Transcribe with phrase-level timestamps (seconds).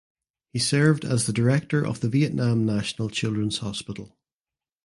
[0.51, 4.17] He served as the director of the Vietnam National Children’s Hospital.